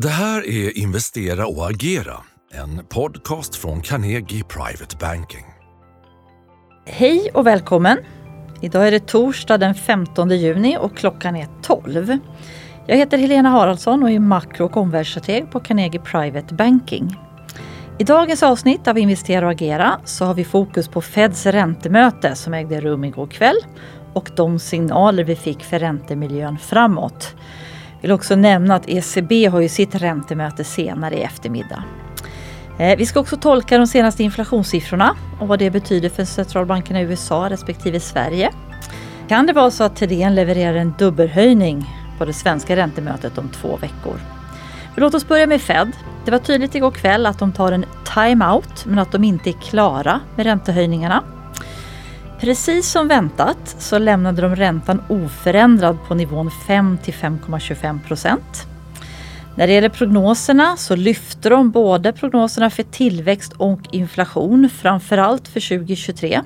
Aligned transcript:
Det 0.00 0.08
här 0.08 0.46
är 0.46 0.78
Investera 0.78 1.46
och 1.46 1.70
agera, 1.70 2.16
en 2.52 2.86
podcast 2.88 3.56
från 3.56 3.80
Carnegie 3.80 4.44
Private 4.44 4.96
Banking. 5.00 5.44
Hej 6.86 7.30
och 7.34 7.46
välkommen! 7.46 7.98
Idag 8.60 8.86
är 8.86 8.90
det 8.90 9.06
torsdag 9.06 9.58
den 9.58 9.74
15 9.74 10.30
juni 10.30 10.76
och 10.80 10.96
klockan 10.96 11.36
är 11.36 11.48
12. 11.62 12.18
Jag 12.86 12.96
heter 12.96 13.18
Helena 13.18 13.48
Haraldsson 13.48 14.02
och 14.02 14.10
är 14.10 14.18
makro 14.18 14.64
och 14.64 14.76
omvärldsstrateg 14.76 15.50
på 15.50 15.60
Carnegie 15.60 16.00
Private 16.00 16.54
Banking. 16.54 17.16
I 17.98 18.04
dagens 18.04 18.42
avsnitt 18.42 18.88
av 18.88 18.98
Investera 18.98 19.46
och 19.46 19.52
agera 19.52 20.00
så 20.04 20.24
har 20.24 20.34
vi 20.34 20.44
fokus 20.44 20.88
på 20.88 21.00
Feds 21.00 21.46
räntemöte 21.46 22.34
som 22.34 22.54
ägde 22.54 22.80
rum 22.80 23.04
igår 23.04 23.26
kväll 23.26 23.58
och 24.12 24.30
de 24.36 24.58
signaler 24.58 25.24
vi 25.24 25.36
fick 25.36 25.64
för 25.64 25.78
räntemiljön 25.78 26.58
framåt. 26.58 27.34
Jag 28.04 28.08
vill 28.08 28.14
också 28.14 28.36
nämna 28.36 28.74
att 28.74 28.88
ECB 28.88 29.46
har 29.46 29.60
ju 29.60 29.68
sitt 29.68 29.94
räntemöte 29.94 30.64
senare 30.64 31.14
i 31.14 31.22
eftermiddag. 31.22 31.84
Eh, 32.78 32.98
vi 32.98 33.06
ska 33.06 33.20
också 33.20 33.36
tolka 33.36 33.78
de 33.78 33.86
senaste 33.86 34.22
inflationssiffrorna 34.22 35.16
och 35.40 35.48
vad 35.48 35.58
det 35.58 35.70
betyder 35.70 36.08
för 36.08 36.24
centralbankerna 36.24 37.00
i 37.00 37.04
USA 37.04 37.50
respektive 37.50 38.00
Sverige. 38.00 38.50
Kan 39.28 39.46
det 39.46 39.52
vara 39.52 39.70
så 39.70 39.84
att 39.84 39.96
Thedéen 39.96 40.34
levererar 40.34 40.74
en 40.74 40.94
dubbelhöjning 40.98 41.90
på 42.18 42.24
det 42.24 42.32
svenska 42.32 42.76
räntemötet 42.76 43.38
om 43.38 43.48
två 43.48 43.76
veckor? 43.76 44.20
Men 44.94 45.04
låt 45.04 45.14
oss 45.14 45.28
börja 45.28 45.46
med 45.46 45.60
Fed. 45.60 45.92
Det 46.24 46.30
var 46.30 46.38
tydligt 46.38 46.74
igår 46.74 46.90
kväll 46.90 47.26
att 47.26 47.38
de 47.38 47.52
tar 47.52 47.72
en 47.72 47.84
time-out 48.14 48.84
men 48.86 48.98
att 48.98 49.12
de 49.12 49.24
inte 49.24 49.50
är 49.50 49.54
klara 49.60 50.20
med 50.36 50.46
räntehöjningarna. 50.46 51.22
Precis 52.40 52.90
som 52.90 53.08
väntat 53.08 53.76
så 53.78 53.98
lämnade 53.98 54.42
de 54.42 54.56
räntan 54.56 55.02
oförändrad 55.08 55.98
på 56.08 56.14
nivån 56.14 56.50
5 56.66 56.98
till 57.02 57.14
5,25 57.14 58.06
procent. 58.06 58.66
När 59.56 59.66
det 59.66 59.72
gäller 59.72 59.88
prognoserna 59.88 60.76
så 60.76 60.96
lyfter 60.96 61.50
de 61.50 61.70
både 61.70 62.12
prognoserna 62.12 62.70
för 62.70 62.82
tillväxt 62.82 63.52
och 63.52 63.80
inflation, 63.92 64.70
framförallt 64.70 65.48
för 65.48 65.78
2023. 65.78 66.40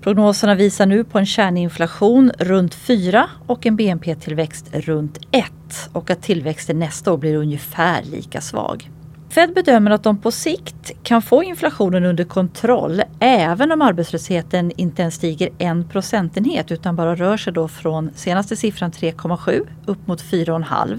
Prognoserna 0.00 0.54
visar 0.54 0.86
nu 0.86 1.04
på 1.04 1.18
en 1.18 1.26
kärninflation 1.26 2.32
runt 2.38 2.74
4 2.74 3.30
och 3.46 3.66
en 3.66 3.76
BNP-tillväxt 3.76 4.66
runt 4.72 5.18
1 5.30 5.44
och 5.92 6.10
att 6.10 6.22
tillväxten 6.22 6.78
nästa 6.78 7.12
år 7.12 7.18
blir 7.18 7.36
ungefär 7.36 8.02
lika 8.02 8.40
svag. 8.40 8.90
Fed 9.28 9.54
bedömer 9.54 9.90
att 9.90 10.02
de 10.02 10.18
på 10.18 10.30
sikt 10.30 10.92
kan 11.02 11.22
få 11.22 11.42
inflationen 11.42 12.04
under 12.04 12.24
kontroll 12.24 13.02
även 13.20 13.72
om 13.72 13.82
arbetslösheten 13.82 14.72
inte 14.76 15.02
ens 15.02 15.14
stiger 15.14 15.48
en 15.58 15.88
procentenhet 15.88 16.72
utan 16.72 16.96
bara 16.96 17.14
rör 17.14 17.36
sig 17.36 17.52
då 17.52 17.68
från 17.68 18.10
senaste 18.14 18.56
siffran 18.56 18.90
3,7 18.90 19.66
upp 19.86 20.06
mot 20.06 20.22
4,5. 20.22 20.98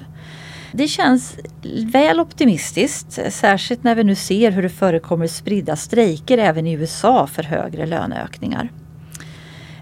Det 0.71 0.87
känns 0.87 1.37
väl 1.93 2.19
optimistiskt, 2.19 3.19
särskilt 3.33 3.83
när 3.83 3.95
vi 3.95 4.03
nu 4.03 4.15
ser 4.15 4.51
hur 4.51 4.63
det 4.63 4.69
förekommer 4.69 5.27
spridda 5.27 5.75
strejker 5.75 6.37
även 6.37 6.67
i 6.67 6.73
USA 6.73 7.27
för 7.27 7.43
högre 7.43 7.85
löneökningar. 7.85 8.69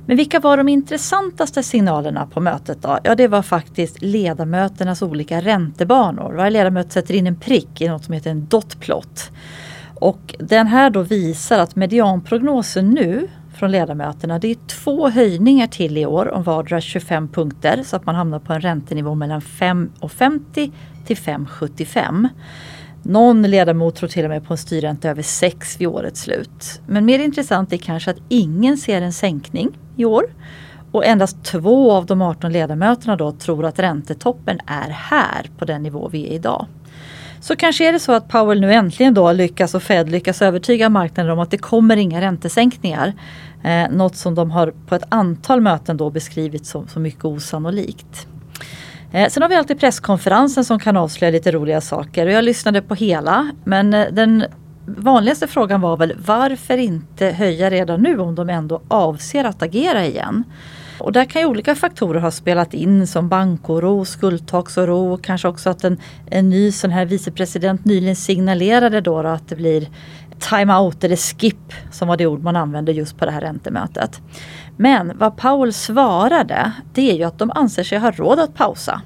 Men 0.05 0.17
vilka 0.17 0.39
var 0.39 0.57
de 0.57 0.69
intressantaste 0.69 1.63
signalerna 1.63 2.27
på 2.27 2.39
mötet 2.39 2.81
då? 2.81 2.99
Ja, 3.03 3.15
det 3.15 3.27
var 3.27 3.41
faktiskt 3.41 4.01
ledamöternas 4.01 5.01
olika 5.01 5.41
räntebanor. 5.41 6.33
Varje 6.33 6.51
ledamöte 6.51 6.93
sätter 6.93 7.13
in 7.13 7.27
en 7.27 7.35
prick 7.35 7.81
i 7.81 7.87
något 7.87 8.03
som 8.03 8.13
heter 8.13 8.31
en 8.31 8.47
dotplot. 8.47 9.31
Och 10.03 10.35
den 10.39 10.67
här 10.67 10.89
då 10.89 11.01
visar 11.01 11.59
att 11.59 11.75
medianprognosen 11.75 12.89
nu 12.89 13.27
från 13.55 13.71
ledamöterna 13.71 14.39
det 14.39 14.47
är 14.47 14.57
två 14.67 15.09
höjningar 15.09 15.67
till 15.67 15.97
i 15.97 16.05
år 16.05 16.33
om 16.33 16.43
vardera 16.43 16.81
25 16.81 17.27
punkter 17.27 17.83
så 17.83 17.95
att 17.95 18.05
man 18.05 18.15
hamnar 18.15 18.39
på 18.39 18.53
en 18.53 18.61
räntenivå 18.61 19.15
mellan 19.15 19.41
5,50 19.41 20.71
till 21.05 21.17
5,75. 21.17 22.29
Någon 23.03 23.41
ledamot 23.41 23.95
tror 23.95 24.09
till 24.09 24.23
och 24.23 24.29
med 24.29 24.45
på 24.45 24.53
en 24.53 24.57
styrränta 24.57 25.09
över 25.09 25.21
6 25.21 25.81
vid 25.81 25.87
årets 25.87 26.21
slut. 26.21 26.81
Men 26.87 27.05
mer 27.05 27.19
intressant 27.19 27.73
är 27.73 27.77
kanske 27.77 28.11
att 28.11 28.21
ingen 28.29 28.77
ser 28.77 29.01
en 29.01 29.13
sänkning 29.13 29.69
i 29.95 30.05
år. 30.05 30.23
Och 30.91 31.05
endast 31.05 31.43
två 31.43 31.91
av 31.91 32.05
de 32.05 32.21
18 32.21 32.51
ledamöterna 32.51 33.15
då 33.15 33.31
tror 33.31 33.65
att 33.65 33.79
räntetoppen 33.79 34.59
är 34.65 34.89
här 34.89 35.49
på 35.57 35.65
den 35.65 35.83
nivå 35.83 36.09
vi 36.11 36.27
är 36.27 36.31
idag. 36.31 36.67
Så 37.43 37.55
kanske 37.55 37.87
är 37.87 37.93
det 37.93 37.99
så 37.99 38.11
att 38.11 38.27
Powell 38.27 38.61
nu 38.61 38.73
äntligen 38.73 39.13
då 39.13 39.31
lyckas 39.31 39.75
och 39.75 39.83
Fed 39.83 40.09
lyckas 40.09 40.41
övertyga 40.41 40.89
marknaden 40.89 41.31
om 41.31 41.39
att 41.39 41.51
det 41.51 41.57
kommer 41.57 41.97
inga 41.97 42.21
räntesänkningar. 42.21 43.13
Eh, 43.63 43.91
något 43.91 44.15
som 44.15 44.35
de 44.35 44.51
har 44.51 44.73
på 44.87 44.95
ett 44.95 45.03
antal 45.09 45.61
möten 45.61 45.97
då 45.97 46.09
beskrivit 46.09 46.65
som, 46.65 46.87
som 46.87 47.01
mycket 47.01 47.25
osannolikt. 47.25 48.27
Eh, 49.11 49.29
sen 49.29 49.43
har 49.43 49.49
vi 49.49 49.55
alltid 49.55 49.79
presskonferensen 49.79 50.65
som 50.65 50.79
kan 50.79 50.97
avslöja 50.97 51.31
lite 51.31 51.51
roliga 51.51 51.81
saker. 51.81 52.25
Och 52.25 52.31
jag 52.31 52.43
lyssnade 52.43 52.81
på 52.81 52.95
hela 52.95 53.51
men 53.63 53.93
eh, 53.93 54.05
den 54.11 54.45
vanligaste 54.85 55.47
frågan 55.47 55.81
var 55.81 55.97
väl 55.97 56.13
varför 56.25 56.77
inte 56.77 57.25
höja 57.25 57.69
redan 57.69 58.01
nu 58.01 58.19
om 58.19 58.35
de 58.35 58.49
ändå 58.49 58.81
avser 58.87 59.43
att 59.43 59.61
agera 59.61 60.05
igen? 60.05 60.43
Och 60.99 61.11
där 61.11 61.25
kan 61.25 61.41
ju 61.41 61.47
olika 61.47 61.75
faktorer 61.75 62.19
ha 62.19 62.31
spelat 62.31 62.73
in 62.73 63.07
som 63.07 63.29
bankoro, 63.29 64.05
skuldtaksoro 64.05 65.13
och 65.13 65.23
kanske 65.23 65.47
också 65.47 65.69
att 65.69 65.83
en, 65.83 65.99
en 66.31 66.49
ny 66.49 66.71
sån 66.71 66.91
här 66.91 67.05
vicepresident 67.05 67.85
nyligen 67.85 68.15
signalerade 68.15 69.01
då, 69.01 69.21
då 69.21 69.29
att 69.29 69.47
det 69.47 69.55
blir 69.55 69.87
time-out 70.39 71.03
eller 71.03 71.15
skip 71.15 71.73
som 71.91 72.07
var 72.07 72.17
det 72.17 72.27
ord 72.27 72.43
man 72.43 72.55
använde 72.55 72.91
just 72.91 73.17
på 73.17 73.25
det 73.25 73.31
här 73.31 73.41
räntemötet. 73.41 74.21
Men 74.77 75.11
vad 75.17 75.37
Powell 75.37 75.73
svarade 75.73 76.71
det 76.93 77.11
är 77.11 77.15
ju 77.15 77.23
att 77.23 77.39
de 77.39 77.51
anser 77.55 77.83
sig 77.83 77.97
ha 77.97 78.11
råd 78.11 78.39
att 78.39 78.53
pausa. 78.53 79.01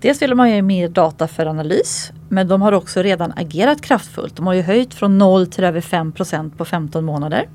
Dels 0.00 0.22
vill 0.22 0.34
man 0.34 0.50
ju 0.50 0.62
mer 0.62 0.88
data 0.88 1.28
för 1.28 1.46
analys 1.46 2.12
men 2.28 2.48
de 2.48 2.62
har 2.62 2.72
också 2.72 3.02
redan 3.02 3.32
agerat 3.36 3.82
kraftfullt. 3.82 4.36
De 4.36 4.46
har 4.46 4.54
ju 4.54 4.62
höjt 4.62 4.94
från 4.94 5.18
0 5.18 5.46
till 5.46 5.64
över 5.64 5.80
5% 5.80 6.56
på 6.56 6.64
15 6.64 7.04
månader. 7.04 7.48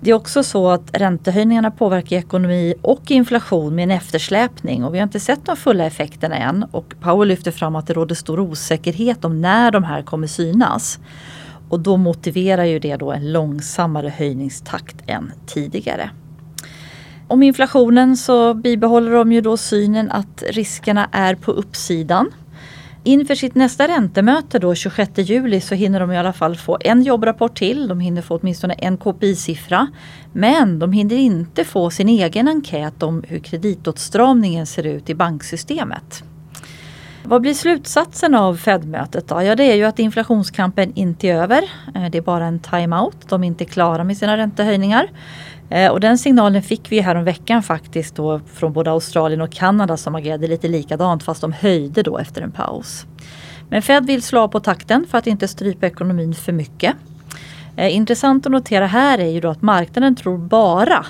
Det 0.00 0.10
är 0.10 0.14
också 0.14 0.42
så 0.42 0.68
att 0.68 0.90
räntehöjningarna 0.92 1.70
påverkar 1.70 2.16
ekonomi 2.16 2.74
och 2.82 3.10
inflation 3.10 3.74
med 3.74 3.82
en 3.82 3.90
eftersläpning 3.90 4.84
och 4.84 4.94
vi 4.94 4.98
har 4.98 5.02
inte 5.02 5.20
sett 5.20 5.46
de 5.46 5.56
fulla 5.56 5.84
effekterna 5.84 6.36
än. 6.36 6.64
Och 6.70 6.94
Powell 7.00 7.28
lyfter 7.28 7.50
fram 7.50 7.76
att 7.76 7.86
det 7.86 7.94
råder 7.94 8.14
stor 8.14 8.40
osäkerhet 8.40 9.24
om 9.24 9.40
när 9.40 9.70
de 9.70 9.84
här 9.84 10.02
kommer 10.02 10.26
synas. 10.26 10.98
Och 11.68 11.80
då 11.80 11.96
motiverar 11.96 12.64
ju 12.64 12.78
det 12.78 12.96
då 12.96 13.12
en 13.12 13.32
långsammare 13.32 14.08
höjningstakt 14.08 14.96
än 15.06 15.32
tidigare. 15.46 16.10
Om 17.28 17.42
inflationen 17.42 18.16
så 18.16 18.54
bibehåller 18.54 19.12
de 19.12 19.32
ju 19.32 19.40
då 19.40 19.56
synen 19.56 20.10
att 20.10 20.42
riskerna 20.50 21.08
är 21.12 21.34
på 21.34 21.50
uppsidan. 21.50 22.30
Inför 23.04 23.34
sitt 23.34 23.54
nästa 23.54 23.88
räntemöte 23.88 24.58
då 24.58 24.74
26 24.74 25.10
juli 25.16 25.60
så 25.60 25.74
hinner 25.74 26.00
de 26.00 26.12
i 26.12 26.18
alla 26.18 26.32
fall 26.32 26.56
få 26.56 26.78
en 26.80 27.02
jobbrapport 27.02 27.58
till. 27.58 27.88
De 27.88 28.00
hinner 28.00 28.22
få 28.22 28.38
åtminstone 28.38 28.74
en 28.74 28.96
KPI-siffra. 28.96 29.86
Men 30.32 30.78
de 30.78 30.92
hinner 30.92 31.16
inte 31.16 31.64
få 31.64 31.90
sin 31.90 32.08
egen 32.08 32.48
enkät 32.48 33.02
om 33.02 33.24
hur 33.28 33.38
kreditåtstramningen 33.38 34.66
ser 34.66 34.86
ut 34.86 35.10
i 35.10 35.14
banksystemet. 35.14 36.24
Vad 37.28 37.42
blir 37.42 37.54
slutsatsen 37.54 38.34
av 38.34 38.56
Fed-mötet 38.56 39.28
då? 39.28 39.42
Ja, 39.42 39.56
det 39.56 39.64
är 39.64 39.74
ju 39.74 39.84
att 39.84 39.98
inflationskampen 39.98 40.92
inte 40.94 41.28
är 41.28 41.34
över. 41.34 41.62
Eh, 41.94 42.10
det 42.10 42.18
är 42.18 42.22
bara 42.22 42.46
en 42.46 42.60
time-out. 42.60 43.16
De 43.28 43.44
är 43.44 43.46
inte 43.46 43.64
klara 43.64 44.04
med 44.04 44.16
sina 44.16 44.36
räntehöjningar. 44.36 45.10
Eh, 45.70 45.90
och 45.90 46.00
den 46.00 46.18
signalen 46.18 46.62
fick 46.62 46.92
vi 46.92 47.00
här 47.00 47.22
veckan 47.22 47.62
faktiskt 47.62 48.16
då 48.16 48.40
från 48.54 48.72
både 48.72 48.90
Australien 48.90 49.40
och 49.40 49.52
Kanada 49.52 49.96
som 49.96 50.14
agerade 50.14 50.46
lite 50.46 50.68
likadant 50.68 51.22
fast 51.22 51.40
de 51.40 51.52
höjde 51.52 52.02
då 52.02 52.18
efter 52.18 52.42
en 52.42 52.52
paus. 52.52 53.06
Men 53.68 53.82
Fed 53.82 54.06
vill 54.06 54.22
slå 54.22 54.40
av 54.40 54.48
på 54.48 54.60
takten 54.60 55.06
för 55.10 55.18
att 55.18 55.26
inte 55.26 55.48
strypa 55.48 55.86
ekonomin 55.86 56.34
för 56.34 56.52
mycket. 56.52 56.94
Eh, 57.76 57.96
intressant 57.96 58.46
att 58.46 58.52
notera 58.52 58.86
här 58.86 59.18
är 59.18 59.28
ju 59.28 59.40
då 59.40 59.48
att 59.48 59.62
marknaden 59.62 60.16
tror 60.16 60.38
bara 60.38 61.06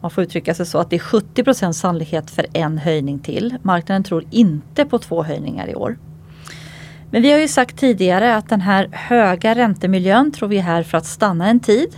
man 0.00 0.10
får 0.10 0.24
uttrycka 0.24 0.54
sig 0.54 0.66
så 0.66 0.78
att 0.78 0.90
det 0.90 0.96
är 0.96 1.00
70% 1.00 1.72
sannolikhet 1.72 2.30
för 2.30 2.46
en 2.52 2.78
höjning 2.78 3.18
till. 3.18 3.56
Marknaden 3.62 4.04
tror 4.04 4.24
inte 4.30 4.84
på 4.84 4.98
två 4.98 5.22
höjningar 5.22 5.68
i 5.68 5.74
år. 5.74 5.98
Men 7.10 7.22
vi 7.22 7.32
har 7.32 7.38
ju 7.38 7.48
sagt 7.48 7.78
tidigare 7.78 8.36
att 8.36 8.48
den 8.48 8.60
här 8.60 8.88
höga 8.92 9.54
räntemiljön 9.54 10.32
tror 10.32 10.48
vi 10.48 10.58
är 10.58 10.62
här 10.62 10.82
för 10.82 10.98
att 10.98 11.06
stanna 11.06 11.48
en 11.48 11.60
tid. 11.60 11.96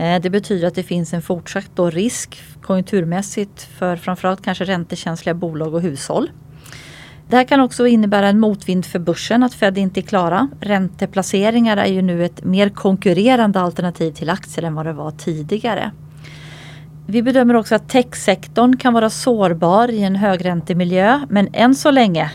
Eh, 0.00 0.20
det 0.20 0.30
betyder 0.30 0.68
att 0.68 0.74
det 0.74 0.82
finns 0.82 1.14
en 1.14 1.22
fortsatt 1.22 1.78
risk 1.92 2.42
konjunkturmässigt 2.62 3.62
för 3.62 3.96
framförallt 3.96 4.42
kanske 4.42 4.64
räntekänsliga 4.64 5.34
bolag 5.34 5.74
och 5.74 5.82
hushåll. 5.82 6.30
Det 7.28 7.36
här 7.36 7.44
kan 7.44 7.60
också 7.60 7.86
innebära 7.86 8.28
en 8.28 8.40
motvind 8.40 8.86
för 8.86 8.98
börsen 8.98 9.42
att 9.42 9.54
Fed 9.54 9.78
inte 9.78 10.00
är 10.00 10.02
klara. 10.02 10.48
Ränteplaceringar 10.60 11.76
är 11.76 11.86
ju 11.86 12.02
nu 12.02 12.24
ett 12.24 12.44
mer 12.44 12.68
konkurrerande 12.68 13.60
alternativ 13.60 14.12
till 14.12 14.30
aktier 14.30 14.64
än 14.64 14.74
vad 14.74 14.86
det 14.86 14.92
var 14.92 15.10
tidigare. 15.10 15.90
Vi 17.06 17.22
bedömer 17.22 17.54
också 17.54 17.74
att 17.74 17.88
techsektorn 17.88 18.76
kan 18.76 18.94
vara 18.94 19.10
sårbar 19.10 19.90
i 19.90 20.02
en 20.02 20.16
högräntemiljö 20.16 21.20
men 21.28 21.48
än 21.52 21.74
så 21.74 21.90
länge 21.90 22.30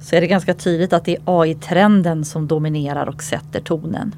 så 0.00 0.16
är 0.16 0.20
det 0.20 0.26
ganska 0.26 0.54
tydligt 0.54 0.92
att 0.92 1.04
det 1.04 1.16
är 1.16 1.22
AI-trenden 1.24 2.24
som 2.24 2.46
dominerar 2.46 3.06
och 3.06 3.22
sätter 3.22 3.60
tonen. 3.60 4.14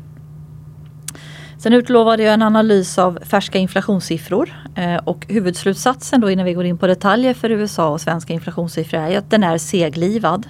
Sen 1.59 1.73
utlovade 1.73 2.23
jag 2.23 2.35
en 2.35 2.43
analys 2.43 2.99
av 2.99 3.19
färska 3.23 3.59
inflationssiffror 3.59 4.55
eh, 4.75 4.97
och 4.97 5.27
huvudslutsatsen 5.29 6.21
då 6.21 6.31
innan 6.31 6.45
vi 6.45 6.55
går 6.55 6.65
in 6.65 6.79
på 6.79 6.87
detaljer 6.87 7.35
för 7.35 7.51
USA 7.51 7.89
och 7.89 8.01
svenska 8.01 8.33
inflationssiffror 8.33 9.01
är 9.01 9.19
att 9.19 9.31
den 9.31 9.45
är 9.45 9.59
seglivad. 9.59 10.47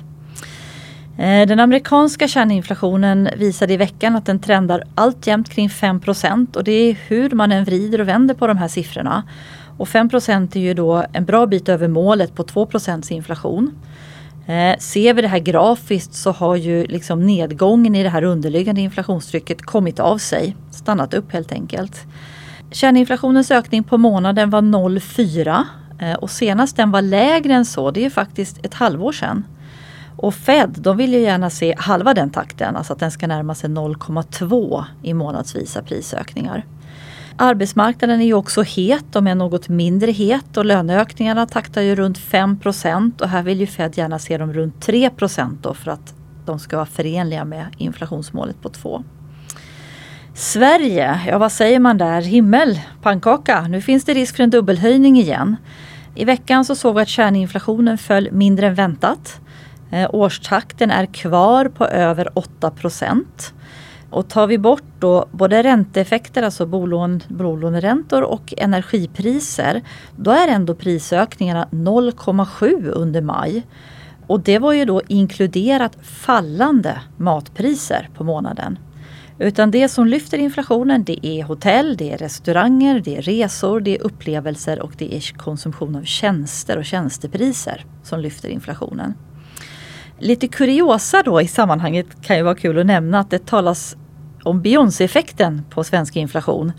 Eh, 1.19 1.47
den 1.49 1.61
amerikanska 1.61 2.29
kärninflationen 2.29 3.29
visade 3.37 3.73
i 3.73 3.77
veckan 3.77 4.17
att 4.17 4.27
den 4.27 4.39
trendar 4.39 4.85
alltjämt 4.95 5.51
kring 5.51 5.71
5 5.71 6.01
och 6.55 6.65
det 6.65 6.73
är 6.73 6.97
hur 7.07 7.31
man 7.31 7.53
än 7.53 7.65
vrider 7.65 8.01
och 8.01 8.09
vänder 8.09 8.35
på 8.35 8.47
de 8.47 8.59
här 8.59 8.69
siffrorna. 8.69 9.23
Och 9.79 9.89
5% 9.89 10.57
är 10.57 10.61
ju 10.61 10.75
då 10.75 11.05
en 11.13 11.25
bra 11.25 11.47
bit 11.47 11.69
över 11.69 11.89
målet 11.89 12.35
på 12.35 12.45
2% 12.45 13.13
inflation. 13.13 13.75
Eh, 14.49 14.79
ser 14.79 15.15
vi 15.15 15.23
det 15.23 15.29
här 15.29 15.39
grafiskt 15.39 16.15
så 16.15 16.33
har 16.33 16.57
ju 16.57 16.87
liksom 16.87 17.27
nedgången 17.27 17.95
i 17.95 18.03
det 18.03 18.09
här 18.09 18.23
underliggande 18.23 18.81
inflationstrycket 18.81 19.63
kommit 19.63 20.01
av 20.01 20.19
sig. 20.19 20.57
Stannat 20.71 21.15
upp 21.15 21.33
helt 21.33 21.53
enkelt. 21.53 22.07
Kärninflationens 22.71 23.51
ökning 23.51 23.85
på 23.85 23.99
månaden 23.99 24.51
var 24.51 24.63
0,4 24.63 25.65
eh, 26.01 26.15
och 26.15 26.31
senast 26.31 26.77
den 26.77 26.91
var 26.91 27.03
lägre 27.03 27.55
än 27.55 27.65
så, 27.65 27.91
det 27.91 28.05
är 28.05 28.11
faktiskt 28.11 28.67
ett 28.67 28.75
halvår 28.75 29.13
sedan. 29.13 29.45
Och 30.17 30.35
Fed 30.35 30.75
de 30.79 30.97
vill 30.97 31.13
ju 31.13 31.21
gärna 31.21 31.51
se 31.51 31.75
halva 31.79 32.15
den 32.15 32.31
takten, 32.31 32.77
alltså 32.77 32.93
att 32.93 32.99
den 32.99 33.11
ska 33.11 33.27
närma 33.27 33.55
sig 33.55 33.71
0,2 33.71 34.85
i 35.03 35.15
månadsvisa 35.15 35.83
prisökningar. 35.83 36.65
Arbetsmarknaden 37.41 38.21
är 38.21 38.27
ju 38.27 38.35
också 38.35 38.63
het, 38.63 39.17
om 39.17 39.27
är 39.27 39.35
något 39.35 39.69
mindre 39.69 40.11
het 40.11 40.57
och 40.57 40.65
löneökningarna 40.65 41.47
taktar 41.47 41.83
ju 41.83 41.95
runt 41.95 42.19
5 42.19 42.59
och 43.21 43.29
här 43.29 43.43
vill 43.43 43.61
ju 43.61 43.67
Fed 43.67 43.99
gärna 43.99 44.19
se 44.19 44.39
dem 44.39 44.53
runt 44.53 44.83
3 44.83 45.11
då 45.63 45.75
för 45.75 45.91
att 45.91 46.15
de 46.47 46.59
ska 46.59 46.77
vara 46.77 46.87
förenliga 46.87 47.45
med 47.45 47.67
inflationsmålet 47.77 48.63
på 48.63 48.69
2. 48.69 49.05
Sverige, 50.35 51.21
ja 51.27 51.39
vad 51.39 51.53
säger 51.53 51.79
man 51.79 51.99
där? 51.99 52.23
Himmel, 52.23 52.81
pannkaka. 53.03 53.63
Nu 53.63 53.81
finns 53.81 54.05
det 54.05 54.15
risk 54.15 54.37
för 54.37 54.43
en 54.43 54.51
dubbelhöjning 54.51 55.19
igen. 55.19 55.57
I 56.15 56.25
veckan 56.25 56.65
så 56.65 56.75
såg 56.75 56.95
vi 56.95 57.03
att 57.03 57.09
kärninflationen 57.09 57.99
föll 57.99 58.29
mindre 58.33 58.67
än 58.67 58.75
väntat. 58.75 59.41
Eh, 59.91 60.11
årstakten 60.13 60.91
är 60.91 61.07
kvar 61.07 61.69
på 61.69 61.87
över 61.87 62.39
8 62.39 62.73
och 64.11 64.29
tar 64.29 64.47
vi 64.47 64.59
bort 64.59 64.83
då 64.99 65.27
både 65.31 65.63
ränteeffekter, 65.63 66.43
alltså 66.43 66.67
bolån, 66.67 67.21
bolåneräntor 67.29 68.23
och 68.23 68.55
energipriser, 68.57 69.83
då 70.17 70.31
är 70.31 70.49
ändå 70.49 70.75
prisökningarna 70.75 71.69
0,7 71.71 72.91
under 72.91 73.21
maj. 73.21 73.63
Och 74.27 74.41
det 74.41 74.59
var 74.59 74.73
ju 74.73 74.85
då 74.85 75.03
inkluderat 75.09 75.97
fallande 76.03 77.01
matpriser 77.17 78.09
på 78.15 78.25
månaden. 78.25 78.79
Utan 79.39 79.71
det 79.71 79.89
som 79.89 80.07
lyfter 80.07 80.39
inflationen 80.39 81.05
det 81.05 81.27
är 81.27 81.45
hotell, 81.45 81.97
det 81.97 82.13
är 82.13 82.19
restauranger, 82.19 83.01
det 83.01 83.17
är 83.17 83.23
resor, 83.23 83.81
det 83.81 83.97
är 83.97 84.03
upplevelser 84.03 84.81
och 84.81 84.93
det 84.99 85.17
är 85.17 85.39
konsumtion 85.39 85.97
av 85.97 86.03
tjänster 86.03 86.77
och 86.77 86.85
tjänstepriser 86.85 87.85
som 88.03 88.21
lyfter 88.21 88.49
inflationen. 88.49 89.15
Lite 90.19 90.49
kuriosa 90.49 91.23
då 91.23 91.41
i 91.41 91.49
sammanhanget 91.49 92.07
kan 92.23 92.37
ju 92.37 92.43
vara 92.43 92.55
kul 92.55 92.79
att 92.79 92.87
nämna 92.87 93.19
att 93.19 93.31
det 93.31 93.47
talas 93.47 93.97
om 94.43 94.63
Beyoncé-effekten 94.63 95.63
på 95.71 95.85
svensk 95.85 96.17
inflation. 96.17 96.73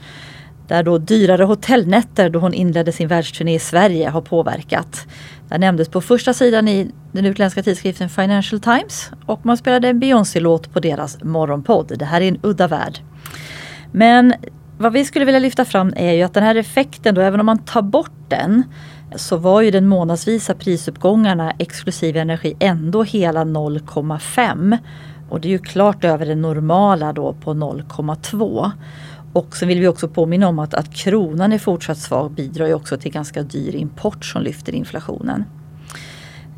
Där 0.67 0.83
då 0.83 0.97
dyrare 0.97 1.43
hotellnätter 1.43 2.29
då 2.29 2.39
hon 2.39 2.53
inledde 2.53 2.91
sin 2.91 3.07
världsturné 3.07 3.55
i 3.55 3.59
Sverige 3.59 4.09
har 4.09 4.21
påverkat. 4.21 5.07
Det 5.49 5.57
nämndes 5.57 5.89
på 5.89 6.01
första 6.01 6.33
sidan 6.33 6.67
i 6.67 6.91
den 7.11 7.25
utländska 7.25 7.63
tidskriften 7.63 8.09
Financial 8.09 8.61
Times 8.61 9.11
och 9.25 9.45
man 9.45 9.57
spelade 9.57 9.87
en 9.87 9.99
Beyoncé-låt 9.99 10.73
på 10.73 10.79
deras 10.79 11.23
morgonpodd. 11.23 11.91
Det 11.99 12.05
här 12.05 12.21
är 12.21 12.27
en 12.27 12.39
udda 12.43 12.67
värld. 12.67 12.99
Men 13.91 14.33
vad 14.77 14.93
vi 14.93 15.05
skulle 15.05 15.25
vilja 15.25 15.39
lyfta 15.39 15.65
fram 15.65 15.93
är 15.95 16.13
ju 16.13 16.23
att 16.23 16.33
den 16.33 16.43
här 16.43 16.55
effekten 16.55 17.15
då, 17.15 17.21
även 17.21 17.39
om 17.39 17.45
man 17.45 17.57
tar 17.57 17.81
bort 17.81 18.29
den, 18.29 18.63
så 19.15 19.37
var 19.37 19.61
ju 19.61 19.71
den 19.71 19.87
månadsvisa 19.87 20.53
prisuppgångarna 20.53 21.53
exklusive 21.57 22.19
energi 22.19 22.55
ändå 22.59 23.03
hela 23.03 23.43
0,5. 23.43 24.77
Och 25.29 25.41
det 25.41 25.47
är 25.47 25.49
ju 25.49 25.59
klart 25.59 26.03
över 26.03 26.25
det 26.25 26.35
normala 26.35 27.13
då 27.13 27.33
på 27.33 27.53
0,2. 27.53 28.71
Och 29.33 29.57
sen 29.57 29.67
vill 29.67 29.79
vi 29.79 29.87
också 29.87 30.07
påminna 30.07 30.47
om 30.47 30.59
att, 30.59 30.73
att 30.73 30.93
kronan 30.93 31.53
är 31.53 31.59
fortsatt 31.59 31.97
svag 31.97 32.31
bidrar 32.31 32.67
ju 32.67 32.73
också 32.73 32.97
till 32.97 33.11
ganska 33.11 33.43
dyr 33.43 33.75
import 33.75 34.25
som 34.25 34.41
lyfter 34.41 34.75
inflationen. 34.75 35.45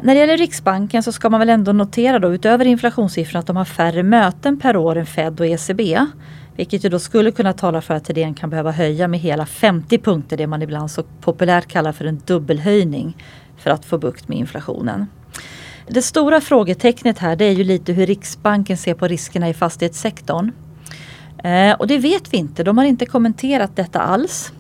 När 0.01 0.13
det 0.13 0.19
gäller 0.19 0.38
Riksbanken 0.38 1.04
så 1.04 1.12
ska 1.12 1.30
man 1.30 1.39
väl 1.39 1.50
ändå 1.50 1.71
notera 1.71 2.19
då 2.19 2.33
utöver 2.33 2.65
inflationssiffrorna 2.65 3.39
att 3.39 3.47
de 3.47 3.56
har 3.56 3.65
färre 3.65 4.04
möten 4.04 4.59
per 4.59 4.77
år 4.77 4.95
än 4.95 5.06
Fed 5.06 5.39
och 5.39 5.47
ECB. 5.47 6.00
Vilket 6.56 6.86
ju 6.86 6.89
då 6.89 7.00
skulle 7.00 7.31
kunna 7.31 7.53
tala 7.53 7.81
för 7.81 7.94
att 7.94 8.06
Thedéen 8.06 8.33
kan 8.33 8.50
behöva 8.50 8.71
höja 8.71 9.07
med 9.07 9.19
hela 9.19 9.45
50 9.45 9.98
punkter, 9.98 10.38
det 10.38 10.48
man 10.48 10.62
ibland 10.62 10.92
så 10.92 11.03
populärt 11.21 11.68
kallar 11.68 11.92
för 11.92 12.06
en 12.06 12.21
dubbelhöjning 12.25 13.18
för 13.57 13.69
att 13.69 13.86
få 13.86 13.98
bukt 13.98 14.27
med 14.27 14.38
inflationen. 14.38 15.07
Det 15.88 16.01
stora 16.01 16.42
frågetecknet 16.42 17.18
här 17.18 17.36
det 17.36 17.45
är 17.45 17.51
ju 17.51 17.63
lite 17.63 17.94
hur 17.94 18.06
Riksbanken 18.06 18.77
ser 18.77 18.94
på 18.94 19.07
riskerna 19.07 19.50
i 19.50 19.53
fastighetssektorn. 19.53 20.51
Eh, 21.44 21.74
och 21.74 21.88
det 21.88 21.98
vet 21.98 22.33
vi 22.33 22.38
inte, 22.38 22.63
de 22.63 22.77
har 22.77 22.86
inte 22.86 23.06
kommenterat 23.06 23.75
detta 23.75 24.00
alls. 24.00 24.51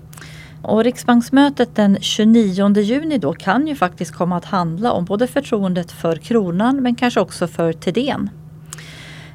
Och 0.61 0.83
Riksbanksmötet 0.83 1.75
den 1.75 1.97
29 2.01 2.81
juni 2.81 3.17
då 3.17 3.33
kan 3.33 3.67
ju 3.67 3.75
faktiskt 3.75 4.11
komma 4.11 4.37
att 4.37 4.45
handla 4.45 4.91
om 4.91 5.05
både 5.05 5.27
förtroendet 5.27 5.91
för 5.91 6.15
kronan 6.15 6.81
men 6.81 6.95
kanske 6.95 7.19
också 7.19 7.47
för 7.47 7.73
Thedéen. 7.73 8.29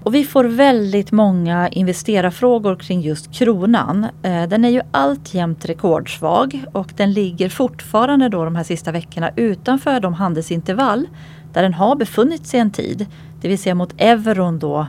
Och 0.07 0.15
vi 0.15 0.25
får 0.25 0.45
väldigt 0.45 1.13
många 1.13 1.69
investerarfrågor 1.69 2.77
kring 2.77 3.01
just 3.01 3.33
kronan. 3.33 4.07
Eh, 4.23 4.49
den 4.49 4.65
är 4.65 4.69
ju 4.69 4.81
alltjämt 4.91 5.65
rekordsvag 5.65 6.65
och 6.73 6.93
den 6.97 7.13
ligger 7.13 7.49
fortfarande 7.49 8.29
då 8.29 8.45
de 8.45 8.57
här 8.57 8.65
sista 8.65 8.93
veckorna 8.93 9.31
utanför 9.37 10.01
de 10.01 10.15
handelsintervall 10.15 11.09
där 11.53 11.63
den 11.63 11.75
har 11.75 11.97
befunnit 11.97 12.47
sig 12.47 12.61
en 12.61 12.71
tid. 12.71 13.07
Det 13.41 13.49
vill 13.49 13.59
säga 13.59 13.75
mot 13.75 13.95
euron 13.99 14.59
då 14.59 14.87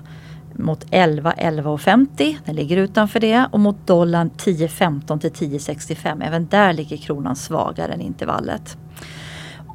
mot 0.53 0.85
11, 0.91 1.33
11,50. 1.37 2.35
Den 2.45 2.55
ligger 2.55 2.77
utanför 2.77 3.19
det 3.19 3.47
och 3.51 3.59
mot 3.59 3.87
dollarn 3.87 4.29
10,15 4.37 5.19
till 5.19 5.31
10,65. 5.31 6.23
Även 6.25 6.47
där 6.47 6.73
ligger 6.73 6.97
kronan 6.97 7.35
svagare 7.35 7.93
än 7.93 8.01
intervallet. 8.01 8.77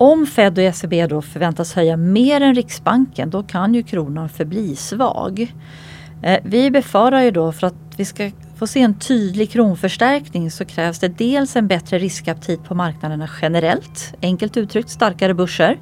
Om 0.02 0.26
Fed 0.26 0.58
och 0.58 0.64
ECB 0.64 1.06
då 1.06 1.22
förväntas 1.22 1.74
höja 1.74 1.96
mer 1.96 2.40
än 2.40 2.54
Riksbanken 2.54 3.30
då 3.30 3.42
kan 3.42 3.74
ju 3.74 3.82
kronan 3.82 4.28
förbli 4.28 4.76
svag. 4.76 5.54
Eh, 6.22 6.40
vi 6.44 6.70
befarar 6.70 7.22
ju 7.22 7.30
då 7.30 7.52
för 7.52 7.66
att 7.66 7.74
vi 7.96 8.04
ska 8.04 8.30
få 8.58 8.66
se 8.66 8.80
en 8.80 8.94
tydlig 8.94 9.50
kronförstärkning 9.50 10.50
så 10.50 10.64
krävs 10.64 10.98
det 10.98 11.08
dels 11.08 11.56
en 11.56 11.68
bättre 11.68 11.98
riskaptit 11.98 12.64
på 12.64 12.74
marknaderna 12.74 13.28
generellt, 13.42 14.14
enkelt 14.22 14.56
uttryckt 14.56 14.90
starkare 14.90 15.34
börser. 15.34 15.80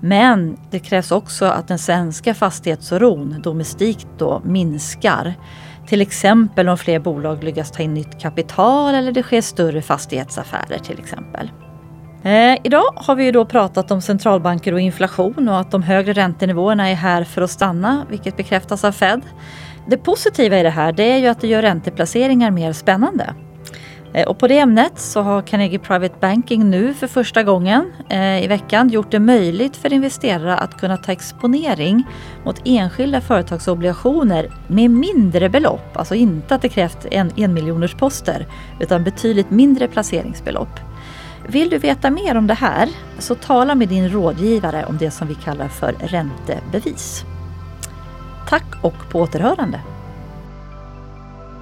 Men 0.00 0.56
det 0.70 0.78
krävs 0.78 1.12
också 1.12 1.44
att 1.44 1.68
den 1.68 1.78
svenska 1.78 2.34
fastighetsoron 2.34 3.40
domestikt 3.42 4.08
då 4.18 4.42
minskar. 4.44 5.34
Till 5.86 6.00
exempel 6.00 6.68
om 6.68 6.78
fler 6.78 6.98
bolag 6.98 7.44
lyckas 7.44 7.70
ta 7.70 7.82
in 7.82 7.94
nytt 7.94 8.20
kapital 8.20 8.94
eller 8.94 9.12
det 9.12 9.22
sker 9.22 9.40
större 9.40 9.82
fastighetsaffärer 9.82 10.78
till 10.78 10.98
exempel. 10.98 11.50
Eh, 12.22 12.58
idag 12.64 12.92
har 12.96 13.16
vi 13.16 13.24
ju 13.24 13.32
då 13.32 13.44
pratat 13.44 13.90
om 13.90 14.00
centralbanker 14.00 14.72
och 14.72 14.80
inflation 14.80 15.48
och 15.48 15.60
att 15.60 15.70
de 15.70 15.82
högre 15.82 16.12
räntenivåerna 16.12 16.88
är 16.88 16.94
här 16.94 17.24
för 17.24 17.42
att 17.42 17.50
stanna, 17.50 18.06
vilket 18.10 18.36
bekräftas 18.36 18.84
av 18.84 18.92
Fed. 18.92 19.20
Det 19.86 19.96
positiva 19.96 20.58
i 20.58 20.62
det 20.62 20.70
här 20.70 20.92
det 20.92 21.12
är 21.12 21.18
ju 21.18 21.26
att 21.26 21.40
det 21.40 21.46
gör 21.46 21.62
ränteplaceringar 21.62 22.50
mer 22.50 22.72
spännande. 22.72 23.34
Eh, 24.16 24.28
och 24.28 24.38
på 24.38 24.48
det 24.48 24.58
ämnet 24.58 24.98
så 24.98 25.20
har 25.20 25.42
Carnegie 25.42 25.78
Private 25.78 26.14
Banking 26.20 26.70
nu 26.70 26.94
för 26.94 27.06
första 27.06 27.42
gången 27.42 27.92
eh, 28.08 28.44
i 28.44 28.46
veckan 28.46 28.88
gjort 28.88 29.10
det 29.10 29.20
möjligt 29.20 29.76
för 29.76 29.92
investerare 29.92 30.56
att 30.56 30.80
kunna 30.80 30.96
ta 30.96 31.12
exponering 31.12 32.02
mot 32.44 32.60
enskilda 32.64 33.20
företagsobligationer 33.20 34.50
med 34.66 34.90
mindre 34.90 35.48
belopp. 35.48 35.96
Alltså 35.96 36.14
inte 36.14 36.54
att 36.54 36.62
det 36.62 36.68
krävt 36.68 37.06
en, 37.10 37.30
en 37.36 37.54
miljoners 37.54 37.94
poster 37.94 38.46
utan 38.80 39.04
betydligt 39.04 39.50
mindre 39.50 39.88
placeringsbelopp. 39.88 40.85
Vill 41.48 41.70
du 41.70 41.78
veta 41.78 42.10
mer 42.10 42.36
om 42.36 42.46
det 42.46 42.54
här 42.54 42.88
så 43.18 43.34
tala 43.34 43.74
med 43.74 43.88
din 43.88 44.08
rådgivare 44.08 44.86
om 44.86 44.98
det 44.98 45.10
som 45.10 45.28
vi 45.28 45.34
kallar 45.34 45.68
för 45.68 45.92
räntebevis. 45.92 47.24
Tack 48.48 48.64
och 48.82 49.10
på 49.10 49.20
återhörande! 49.20 49.80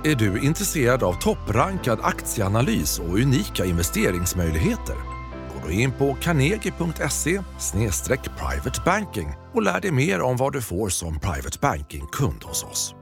Är 0.05 0.15
du 0.15 0.41
intresserad 0.41 1.03
av 1.03 1.13
topprankad 1.13 1.99
aktieanalys 2.03 2.99
och 2.99 3.15
unika 3.15 3.65
investeringsmöjligheter? 3.65 4.97
Gå 5.55 5.67
då 5.67 5.71
in 5.71 5.93
på 5.93 6.17
carnegie.se 6.21 7.43
privatebanking 8.37 9.29
och 9.53 9.63
lär 9.63 9.81
dig 9.81 9.91
mer 9.91 10.21
om 10.21 10.37
vad 10.37 10.53
du 10.53 10.63
får 10.63 10.89
som 10.89 11.21
private 11.21 11.59
banking-kund 11.61 12.43
hos 12.43 12.65
oss. 12.65 12.95